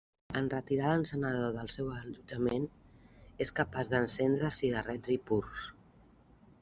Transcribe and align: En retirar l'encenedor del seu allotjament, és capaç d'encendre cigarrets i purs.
En 0.39 0.45
retirar 0.51 0.93
l'encenedor 0.93 1.51
del 1.57 1.69
seu 1.73 1.91
allotjament, 1.97 2.65
és 3.47 3.53
capaç 3.63 3.93
d'encendre 3.93 4.51
cigarrets 4.59 5.15
i 5.17 5.19
purs. 5.29 5.69